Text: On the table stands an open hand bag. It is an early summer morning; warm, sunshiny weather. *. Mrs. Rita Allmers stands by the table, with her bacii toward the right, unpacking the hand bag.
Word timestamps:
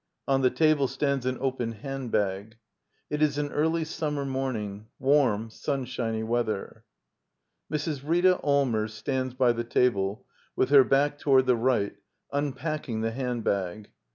On 0.27 0.41
the 0.41 0.49
table 0.49 0.87
stands 0.87 1.27
an 1.27 1.37
open 1.39 1.73
hand 1.73 2.11
bag. 2.11 2.57
It 3.11 3.21
is 3.21 3.37
an 3.37 3.51
early 3.51 3.83
summer 3.83 4.25
morning; 4.25 4.87
warm, 4.97 5.51
sunshiny 5.51 6.23
weather. 6.23 6.85
*. 7.25 7.71
Mrs. 7.71 8.01
Rita 8.03 8.37
Allmers 8.43 8.95
stands 8.95 9.35
by 9.35 9.51
the 9.51 9.63
table, 9.63 10.25
with 10.55 10.69
her 10.69 10.83
bacii 10.83 11.19
toward 11.19 11.45
the 11.45 11.55
right, 11.55 11.97
unpacking 12.33 13.01
the 13.01 13.11
hand 13.11 13.43
bag. 13.43 13.91